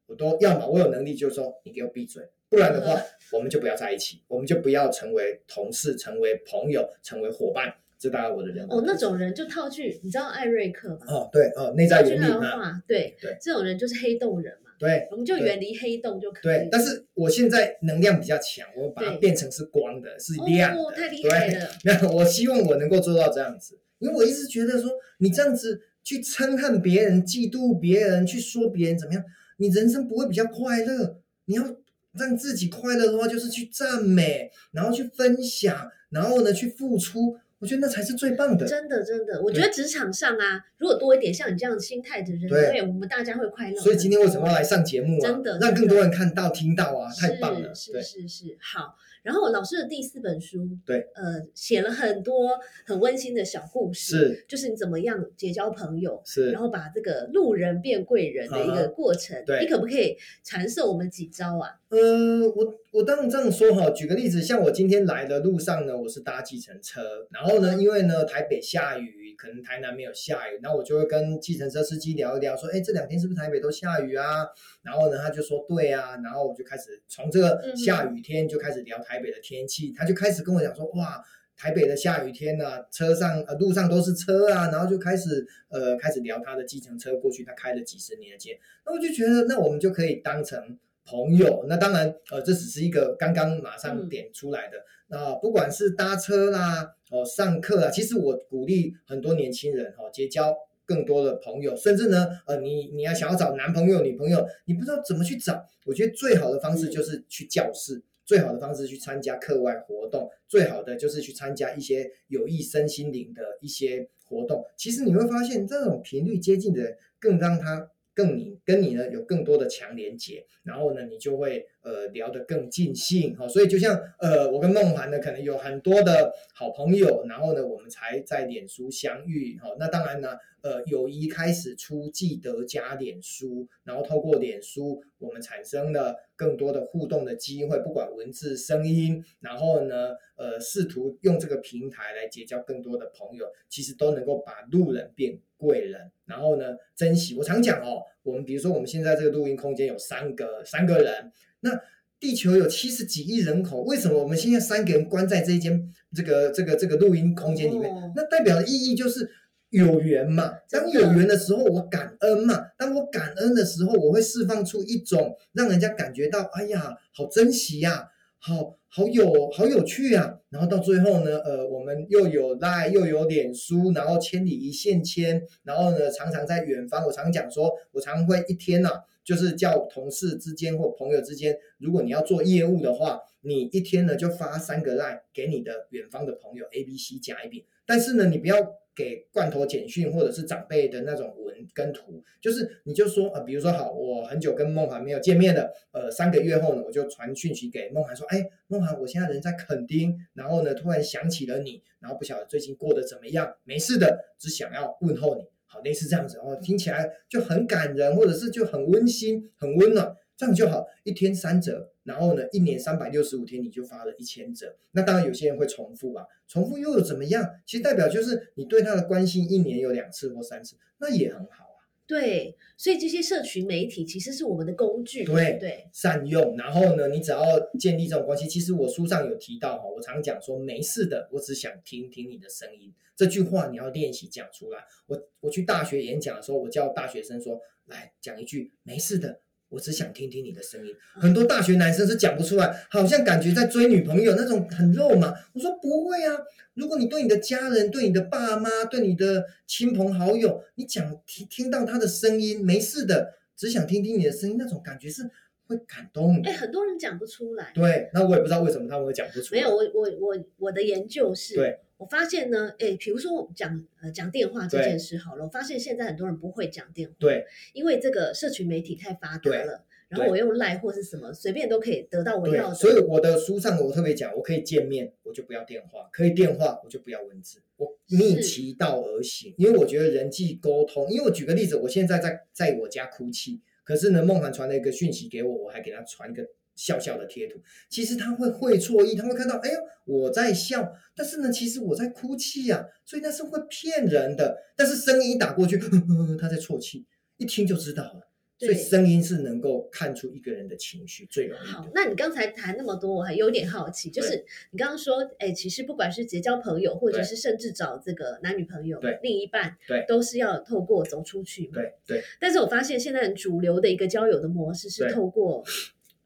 [0.06, 3.00] 我都要么我有能力就说你给我闭嘴，不然的话
[3.32, 7.72] 我们就不要在一起，我们就不要成为同事、成为朋友、成为伙伴。
[7.98, 11.06] 这大概我的人哦，那种人就套句，你知道艾瑞克吗？
[11.08, 14.54] 哦，对哦，内在原理嘛，对对，这种人就是黑洞人。
[14.78, 16.42] 对，我们就远离黑洞就可以。
[16.42, 20.92] 对，但是我现在能量比较强，我把它变成是光的，是亮的。
[20.92, 21.70] 太厉害了！
[21.84, 29.24] 那我希望我能够做到这样子，因为我一直觉得说，你这样子去憎恨别人、嫉妒别人、去说别人怎么样，
[29.56, 31.18] 你人生不会比较快乐。
[31.46, 31.76] 你要
[32.12, 37.38] 让自己快乐的话，就是去赞美，然后去分享，然后呢去付出。
[37.58, 39.40] 我觉得那才是最棒的，真的真的。
[39.42, 43.80] 我觉得职场上啊，如果多一点像你这样心态的人，对，我们大家会快乐。
[43.80, 45.30] 所以今天为什么要来上节目啊？
[45.30, 47.74] 真的，让更多人看到、听到啊，太棒了。
[47.74, 48.94] 是是是，好。
[49.22, 52.50] 然后老师的第四本书，对，呃，写了很多
[52.84, 61.74] 很温馨的小故事，是，就是你怎么样结交朋友，是，然后把这个路人变贵人的一个过程，对，你可不可以传授我们几招啊？
[61.96, 74.44] 呃，我我当然这样说哈，举个例子，像我今天来的路上呢，我是搭计程车，然后呢，因为呢台北下雨，可能台南没有下雨，然后我就会跟计程车司机聊一聊，说，哎，这两天是不是台北都下雨啊？
[74.82, 81.22] 然后呢，他就说对啊，然后我就开始从这个下雨天就开始聊台北的天气，他就开始跟我讲说，哇，
[81.56, 94.76] 台北的下雨天呢，车上呃路上都是车啊，然后就开始呃开始聊他的计程车过去他开了几十年的街，那我就觉得那我们就可以当成朋友，那当然呃这只是一个刚刚马上点出来的，
[95.08, 100.54] 那不管是搭车啦，哦上课啊，其实我鼓励很多年轻人哈结交。
[100.88, 114.64] 更多的朋友，甚至呢，呃，你你要想要找男朋友、女朋友，你不知道怎么去找，我觉得最好的方式就是去教室，最好的方式去参加课外活动，最好的就是去参加一些有益身心灵的一些活动。
[114.76, 117.90] 其实你会发现，这种频率接近的人，更让他。
[118.16, 130.30] 更你跟你呢有更多的强连接，然后呢你就会呃聊得更尽兴哈，所以就像呃我跟梦涵呢可能有很多的好朋友，然后呢我们才在脸书相遇哈，那当然呢
[130.62, 145.38] 呃友谊开始出记得加脸书，然后透过脸书我们产生了更多的互动的机会，不管文字声音，然后呢呃试图用这个平台来结交更多的朋友，其实都能够把路人变。
[145.58, 147.34] 贵人，然后呢，珍惜。
[147.34, 151.70] 我常讲哦，我们比如说我们现在这个录音空间有三个三个人，那
[152.18, 158.12] 地球有七十几亿人口，为什么我们现在三个人关在这一间这个这个这个录音空间里面？
[158.16, 159.30] 那代表的意义就是
[159.70, 160.54] 有缘嘛。
[160.68, 162.66] 当有缘的时候，我感恩嘛。
[162.76, 168.08] 当我感恩的时候，我会释放出一种让人家感觉到，哎呀，好珍惜呀。
[168.38, 170.40] 好好有好有趣啊！
[170.48, 177.04] 然后到最后呢，呃，我们又有赖又有脸书，然后千里一线牵，然后呢，常常在远方。
[177.04, 187.66] 我常讲说，我常会一天呐，就是叫同事之间或朋友之间，如果你要做业务的话，你一天呢就发三个赖给你的远方的朋友 A、B、C 加一笔。
[187.84, 188.56] 但是呢，你不要。
[188.96, 203.54] 给罐头简讯或者是长辈的那种文跟图，就是你就说呃，比如说好，我很久跟梦涵没有见面了，呃，三个月后呢，我就传讯息给梦涵说，哎，梦涵，我现在人在垦丁，然后呢，突然想起了你，然后不晓得最近过得怎么样？
[203.64, 211.92] 没事的，只想要问候你，好，类似这样子哦，听起来就很感人，或者是就很温馨、很温暖，这样就好，一天三折。
[212.06, 214.76] 然后呢，一年三百六十五天，你就发了一千折。
[214.92, 217.46] 那当然有些人会重复啊，重复又有怎么样？
[217.66, 221.76] 其实代表就是你对他的关心，一年有两次或三次，那也很好啊。
[222.06, 226.56] 对，所以这些社群媒体其实是我们的工具，对对，善用。
[226.56, 227.42] 然后呢，你只要
[227.78, 232.94] 建立这种关系，其实我书上有提到哈，我常讲说没事的，我只想听听你的声音。
[233.16, 234.84] 这句话你要练习讲出来。
[235.06, 239.40] 我我去大学演讲的时候，我叫大学生说，来讲一句没事的。
[239.68, 240.94] 我只想听听你的声音。
[241.14, 245.34] 很多大学男生是讲不出来，好像感觉在追女朋友那种很肉麻。
[245.52, 246.38] 我说不会啊，
[246.74, 255.28] 如果你对你的家人、对你的爸妈、对你的亲朋好友，你讲听听到他的声音，没事的，只想听听你的声音，那种感觉是
[255.66, 256.50] 会感动的。
[256.50, 257.72] 哎，很多人讲不出来。
[257.74, 259.60] 对，那我也不知道为什么他们会讲不出来。
[259.60, 261.54] 没有，我我我我的研究是。
[261.54, 261.80] 对。
[261.98, 272.74] 我发现呢，哎，比如说我们讲呃讲电话这件事好了，我发现现在很多人不会讲电话，对，因为这个社群媒体太发达了，然后我用赖或是什么随便都可以得到我要的。
[272.74, 279.54] 所以我的书上我特别讲，我可以见面，我就不要电话；可以电话，我就不要文字，我逆其道而行。
[279.56, 286.46] 因为我觉得人际沟通，因为我举个例子，我现在在在我家哭泣，可是呢，梦涵传了一个讯息给我，我还给他传一个。
[286.76, 287.58] 笑笑的贴图，
[287.88, 294.56] 其实他会会错意，他会看到，哎呦，我在笑，但是呢，其实我在哭泣呀，所以那是会骗人的。
[294.76, 295.78] 但是声音一打过去，
[296.38, 297.06] 他在啜泣，
[297.38, 298.28] 一听就知道了。
[298.58, 301.66] 所以声音是能够看出一个人的情绪最容易。
[301.66, 311.74] 好，那你刚才谈那么多，我还有点好奇，就是你刚刚说，哎，其实不管是结交朋友，或者是甚至找这个男女朋友、另一半，对，都是要透过走出去嘛。
[311.74, 312.24] 对对。
[312.40, 315.62] 但是我发现现在很主流的一个交友的模式是透过。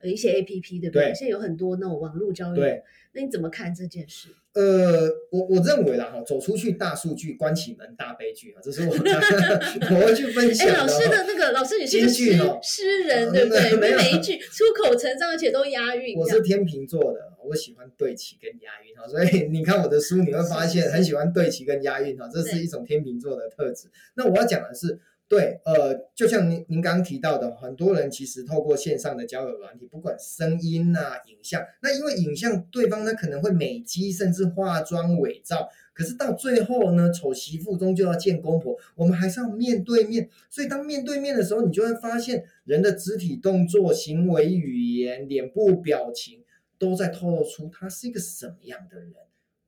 [0.00, 1.12] 呃，一些 A P P 对不对？
[1.14, 2.82] 现在有很多那种网络交友，对，
[3.12, 4.28] 那你怎么看这件事？
[4.52, 8.90] 呃，我我认为啦哈，走出去大数据，关起门大悲剧啊，这是我
[9.94, 10.68] 我会去分享。
[10.68, 13.76] 哎，老师的那个老师，你是诗诗人对不对？
[13.76, 16.18] 每一句出口成章，而且都押韵。
[16.18, 23.88] 我是天秤座的，我喜欢对齐跟押韵哈，所以你看我的书，你会发现很喜欢对齐跟押韵哈，这是一种天秤座的特质。
[24.14, 24.98] 那我要讲的是。
[25.30, 40.28] 对，呃，就像您您刚刚提到的，很多人其实透过线上的交友软体，不管声音啊、影像，那因为影像对方呢可能会美肌，甚至化妆伪造，可是到最后呢，丑媳妇终究要见公婆，我们还是要面对面。
[40.50, 46.42] 所以当面对面的时候，你就会发现人的肢体动作、行为语言、脸部表情
[46.76, 49.12] 都在透露出他是一个什么样的人。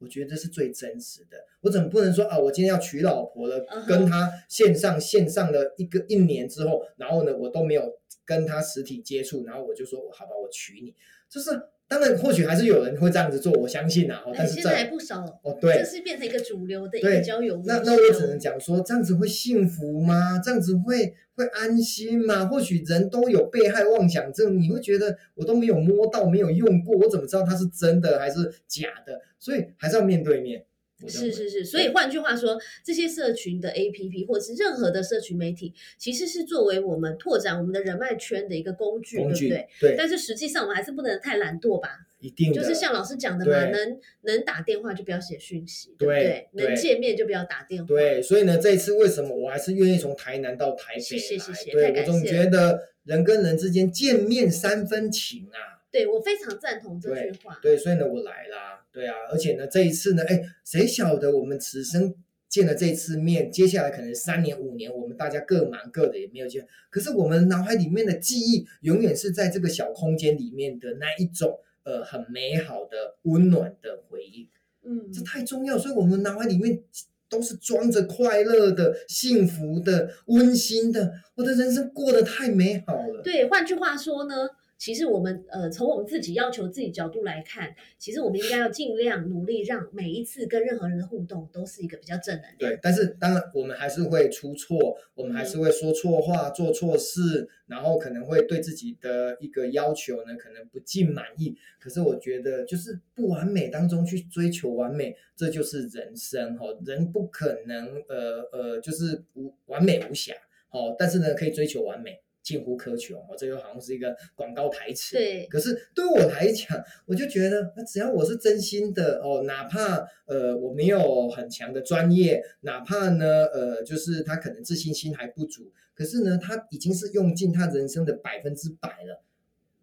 [0.02, 1.36] 我觉得这是最真实的。
[1.60, 2.38] 我怎么不能说啊？
[2.38, 10.94] 我今天要娶老婆了，跟他线上线上的一个一年之后，然后呢，我都没有跟他实体接触，然后我就说好吧，我娶你，
[11.30, 11.50] 就是。
[11.92, 14.22] 当然，或许还是有人会这样子做，我相信呐。
[14.34, 15.58] 但是现在还不少哦。
[15.60, 17.62] 对，这是变成一个主流的一个交友。
[17.66, 20.40] 那那我只能讲说，这样子会幸福吗？
[20.42, 22.46] 这样子会会安心吗？
[22.46, 29.20] 或许人都有被害妄想症，你会觉得我都没有摸到，没有用过，我怎么知道它是真的还是假的？
[29.38, 30.64] 所以还是要面对面。
[31.08, 39.68] 是是是，所以换句话说，这些社群的 APP 或者是任何的社群媒体，其实是作为我们拓展我们的人脉圈的一个工具，对不对？
[39.80, 39.94] 对。
[39.96, 41.88] 但是实际上，我们还是不能太懒惰吧？
[42.20, 42.52] 一定。
[42.52, 46.48] 就是像老师讲的嘛，能能打电话就不要写讯息，对不对？
[46.52, 47.86] 能见面就不要打电话。
[47.88, 48.22] 对。
[48.22, 51.00] 所以呢，这一次为什么我还是愿意从台南到台北？
[51.00, 55.82] 谢谢谢谢，对我总觉得人跟人之间见面三分情啊。
[55.90, 57.58] 对我非常赞同这句话。
[57.60, 58.81] 对，所以呢，我来啦。
[58.92, 62.14] 对啊，而且呢，这一次呢，哎，谁晓得我们此生
[62.48, 66.66] 见了这次面，接下来可能三年五年，我们大家各忙各的，也没有见。
[66.90, 74.50] 可是我们脑海里面的记忆，永远是在这个小空间里面的那一种，呃，很美好的、温暖的回忆。
[74.84, 76.82] 嗯，这太重要，所以我们脑海里面
[77.30, 81.14] 都是装着快乐的、幸福的、温馨的。
[81.36, 83.22] 我的人生过得太美好了。
[83.22, 84.50] 对，换句话说呢？
[84.82, 92.56] 其实我们呃，从我们自己要求自己角度来看，其实我们应该要尽量努力，让每一次跟任何人的互动都是一个比较正能量。
[92.58, 101.56] 对，但是当然我们还是会出错，我们还是会说错话、做错事，然后可能会对自己的一个要求呢，可能不尽满意。
[101.78, 106.66] 可是我觉得，就是不完美当中去追求完美，这就是人生哈。
[106.84, 110.34] 人不可能呃呃，就是无完美无瑕，
[110.72, 112.18] 哦，但是呢，可以追求完美。
[112.42, 115.16] 近乎苛求哦，这个好像是一个广告台词。
[115.16, 129.22] 对，可是对我来讲，我就觉得，那只要我是真心的哦，哪怕呃我没有很强的专业，哪怕呢呃就是他可能自信心还不足，可是呢他已经是用尽他人生的百分之百了，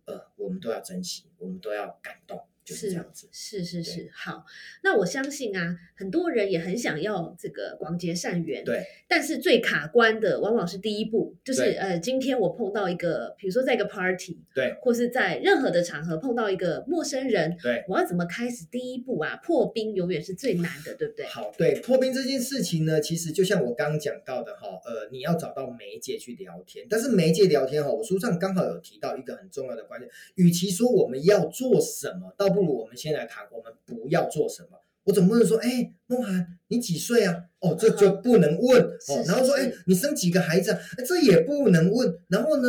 [0.05, 2.41] 呃，我们都要珍惜，我们都要感动。
[2.75, 4.45] 是这样子，是是是，好。
[4.83, 8.83] 那我相信啊，很多人也很想要这个广结善缘，对。
[9.07, 19.35] 但是最卡关的，往往是第一步，就是呃，今天我碰到一个，比如说在一个 party，对，或是在任何的场合碰到一个陌生人，对，我要怎么开始第一步啊？
[19.37, 21.25] 破冰永远是最难的，对不对？
[21.25, 34.69] 好，对，破冰这件事情呢，其实就像我刚刚讲到的哈，呃，你要找到媒介去聊天，但是媒介聊天哈，我书上刚好有提到一个很重要的观点，与其说我们要做什么，倒不如我们先来谈，我们不要做什么。
[35.05, 37.35] 我总不能说，哎，梦涵，你几岁啊？
[37.59, 39.23] 哦，这就不能问 哦。
[39.25, 40.79] 然后说，哎，你生几个孩子啊？
[41.07, 42.15] 这也不能问。
[42.27, 42.67] 然后呢，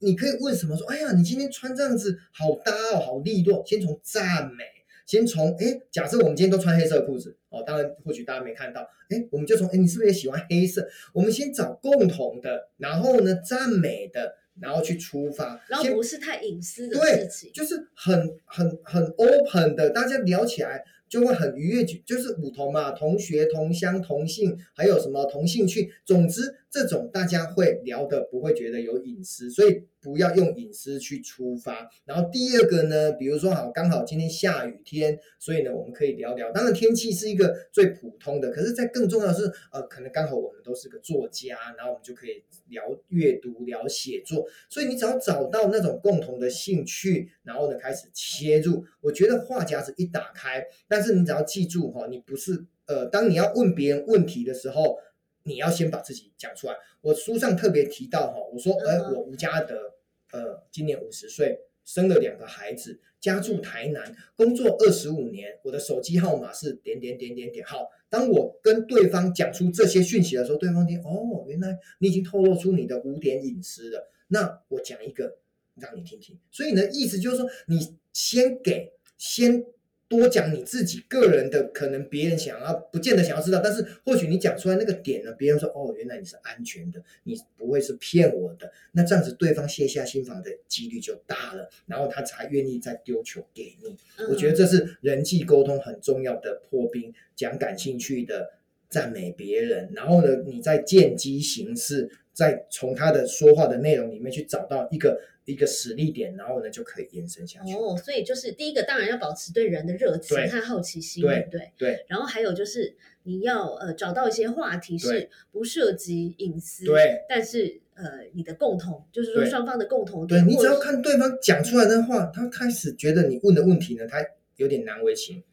[0.00, 3.62] 你可以问什么说，哎呀，你今天穿这样子好搭哦，好利落。
[3.64, 4.64] 先从赞美，
[5.06, 10.88] 先从哎，假设我们今天都穿黑色裤子哦，当然或许大家没看到，哎，我们就从哎，你是不是也喜欢黑色？
[11.12, 20.84] 我们先找共同的，然后呢赞美的，然后去出发，然后不是太隐私的事情，就是很很很 open 的，大家聊起来。
[21.08, 26.42] 就会很愉悦，就是五同嘛，同学、同乡、同性，还有什么同兴趣，总之
[26.76, 31.88] 这种大家会聊的，不会觉得有隐私，所以不要用隐私去出发。
[32.04, 36.52] 然后第二个呢，比如说好，刚好今天下雨天，所以呢，我们可以聊聊。
[36.52, 44.44] 当然天气是一个最普通的，可是，在更重要的是，呃，可能刚好我们都是个作家，然后我们就可以聊阅读、聊写作。
[44.68, 50.62] 所以你只要找到那种共同的兴趣，然后呢，开始切入，我觉得话匣子一打开。
[50.86, 54.98] 但是你只要记住哈，你不是呃，当你要问别人问题的时候，
[55.46, 56.74] 你要先把自己讲出来。
[57.00, 59.94] 我书上特别提到哈，我说，哎，我吴家德，
[60.32, 67.64] 呃，今年五十岁，生了两个孩子，家住台南，工作二十五年，我的手机号码是点点点点点。
[67.64, 74.10] 好，当我跟对方讲出这些讯息的时候，对方听，哦，原来你已经透露出你的五点隐私了。
[74.28, 75.38] 那我讲一个
[75.76, 76.36] 让你听听。
[76.50, 79.64] 所以呢，意思就是说，你先给，先。
[80.08, 93.96] 多讲你自己个人的，可能别人想要不见得想要知道，但是或许你讲出来那个点呢，别人说哦，原来你是安全的，你不会是骗我的，那这样子对方卸下心防的几率就大了，然后他才愿意再丢球给你。
[94.28, 98.50] 我觉得这是人际沟通很重要的破冰，讲感兴趣的，
[98.88, 105.20] 赞美别人，然后呢，你再见机行事，再从他的说话的内容里面去找到一个。
[105.46, 107.72] 一个实力点，然后呢就可以延伸下去。
[107.72, 111.70] 哦，所以就是第一个，当然要保持对人的热情和好奇心，对对？
[111.78, 112.04] 对。
[112.08, 117.24] 然后还有就是你要呃找到一些话题是不涉及隐私，对。
[117.28, 120.44] 但是呃你的共同，就是说双方的共同点。
[120.44, 124.18] 对你只要看对方讲出来的话，他开始觉得你问的问题呢，他
[124.56, 125.44] 有点难为情，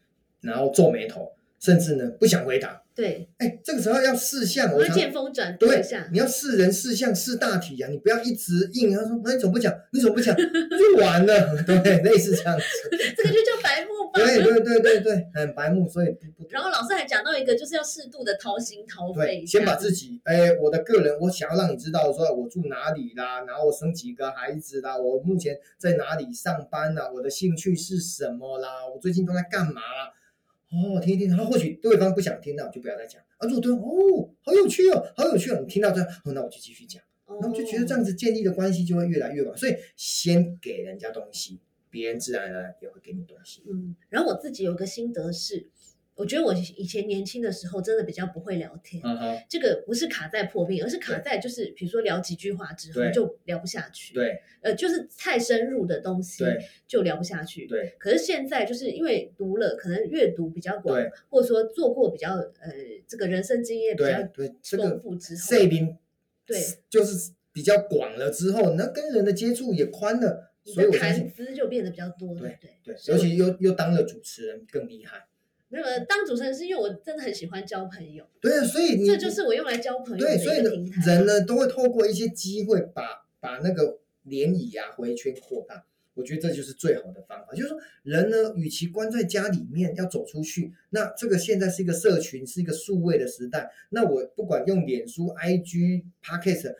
[0.41, 1.31] 然后皱眉头，
[1.63, 2.81] 甚至呢不想回答。
[2.95, 8.93] 对，哎，这个时候要试相，我见风转对下，你要试人试相试大体呀，你不要一直硬。
[8.93, 9.73] 他说，那你怎么不讲？
[9.91, 10.35] 你怎么不讲？
[10.37, 12.65] 就完了，对，类似这样子。
[13.17, 14.19] 这个就叫白目吧？
[14.19, 16.45] 对对对对对，很白目，所以不。
[16.49, 19.43] 然后老师还讲到一个，就是要适度的掏心掏肺。
[19.43, 30.13] 先把自己，哎，我的个人，我想要让你知道，说我住哪里啦，然后我生几个孩子啦，我目前在哪里上班啦，我的兴趣是什么啦，我最近都在干嘛啦。
[30.73, 33.21] 哦，听一听，然后或许对方不想听到，就不要再讲。
[33.37, 37.01] 啊，如果对方哦，好有趣哦，好有趣哦，你听到这样，哦，那我就继续讲。
[37.27, 39.55] 那我就觉得这样子建立的关系就会越来越广。
[39.55, 41.59] 所以先给人家东西，
[41.89, 43.63] 别人自然而然也会给你东西。
[43.67, 45.69] 嗯，然后我自己有个心得是。
[46.15, 49.01] 我觉得我以前年轻的时候真的比较不会聊天，
[49.49, 54.13] 这个不是卡在破冰，而是卡在就是比如说聊几句话之后就聊不下去。
[54.13, 56.45] 对，呃，就是太深入的东西
[56.87, 57.65] 就聊不下去。
[57.65, 60.95] 对，可是现在就是因为读了，可能阅读比较广，
[61.29, 62.71] 或者说做过比较呃
[63.07, 65.41] 这个人生经验比较丰富之后，
[66.45, 66.59] 对，
[66.89, 72.35] 就是比较广了之后，那跟人的接触也宽了，所以谈资就变得比较多。
[72.35, 75.25] 对对对，尤其又又当了主持人更厉害。
[75.75, 81.15] 那个当主持人是因为我真的很喜欢交朋友，对啊，所以这就是我用来交朋友的一个平台。
[81.15, 83.97] 人呢都会透过一些机会把把那个
[84.27, 87.53] 涟漪啊回圈扩大，我觉得这就是最好的方法。
[87.55, 90.71] 就是说，人呢与其关在家里面，要走出去。
[90.91, 93.71] 那这个现在是一个社群，是一个数位的时代。
[93.89, 96.75] 那我不管用脸书、IG、Podcast，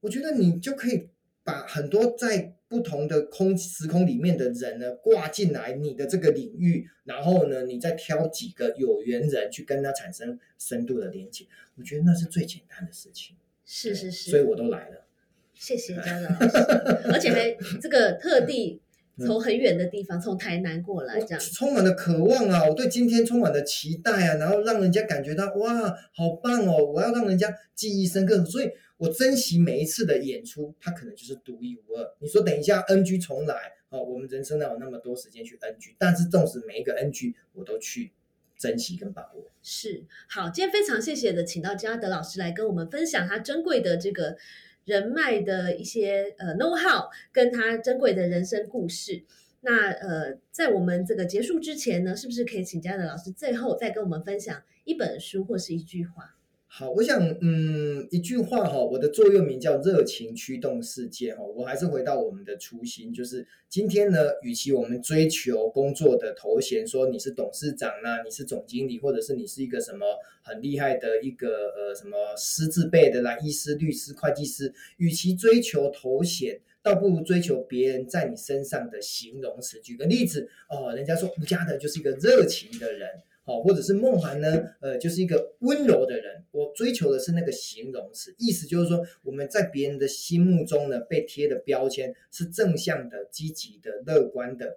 [0.00, 1.08] 我觉得你就可以
[1.42, 2.54] 把很多在。
[2.68, 11.46] 不同的空时空里面的人呢，挂进来你的这个领域，然后呢，你再挑几个有缘人去跟他产生深度的连接，
[11.76, 13.36] 我觉得那是最简单的事情。
[13.64, 15.06] 是是是，所以我都来了。
[15.54, 18.80] 谢谢嘉德老师， 而且还这个特地
[19.26, 22.66] 从很远的地方，从台南过来，这样充满了渴望啊！
[22.68, 24.34] 我对今天充满了期待啊！
[24.36, 26.84] 然后让人家感觉到哇，好棒哦！
[26.84, 28.70] 我要让人家记忆深刻，所以。
[28.98, 32.16] 我珍惜每一次的演出，它可能就是独一无二。
[32.18, 33.54] 你说等一下 NG 重来，
[33.90, 35.94] 哦，我们人生哪有那么多时间去 NG？
[35.96, 38.10] 但是纵使每一个 NG，我都去
[38.58, 39.52] 珍惜跟把握。
[39.62, 44.36] 是好，今天非常谢谢的，请到嘉德老师来跟我们分享他珍贵的这个
[44.88, 49.22] 人脉的一些呃 know how，跟他珍贵的人生故事。
[49.60, 56.37] 那呃，在我们这个结束之前呢，是不是可以请嘉德老师最后再跟我们分享一本书或是一句话？
[56.78, 61.42] 好，我想，嗯，一句话哈，我的座右铭叫热情驱动世界哈。
[61.42, 70.06] 我还是回到我们的初心，就是今天呢，与其我们追求工作的头衔，说你是董事长啊，你是总经理，或者是你是一个什么
[70.40, 79.80] 很厉害的一个呃什么师字辈的啦，医师、律师、会计师，与其追求头衔，倒不如追求别人在你身上的形容词。
[79.80, 83.08] 举个例子哦，人家说吴家德就是一个热情的人。
[83.48, 84.62] 哦，或者是梦涵呢？
[84.80, 86.44] 呃，就是一个温柔的人。
[86.50, 94.76] 我追求的是那个形容词，意思就是说，我们在别人的心目中呢，被贴的标签是正向的、积极的、乐观的、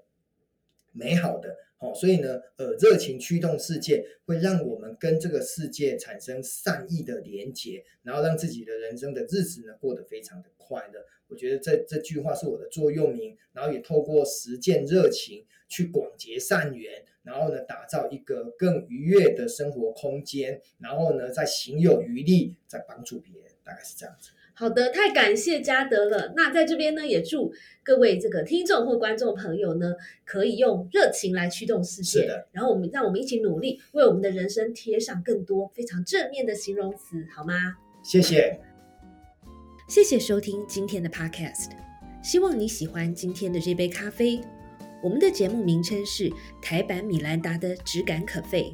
[0.93, 1.57] 美好的。
[1.81, 11.03] 哦，所以呢，呃，热情驱动世界，会让我们跟这个世界产生善意的连结，然后让自己的人生的日子呢过得非常的快乐。
[11.27, 17.03] 我觉得这这句话是我的座右铭，然后也透过实践热情去广结善缘。
[17.23, 24.31] 然后呢，打造一个更愉悦的生活空间，然后呢，再行有余力，再帮助别人，大概是这样子。
[24.53, 26.33] 好的，太感谢嘉德了。
[26.35, 27.51] 那在这边呢，也祝
[27.83, 29.95] 各位这个听众或观众朋友呢，
[30.25, 32.21] 可以用热情来驱动世界。
[32.21, 32.47] 是的。
[32.51, 37.75] 然后我们让我们一起努力，为我们的人生贴上更多非常正面的形容词，好吗？
[38.03, 38.59] 谢谢。
[39.87, 41.71] 谢谢收听今天的 Podcast，
[42.23, 44.41] 希望你喜欢今天的这杯咖啡。
[45.03, 46.31] 我们的节目名称是
[46.61, 48.73] 台版米兰达的质感可废，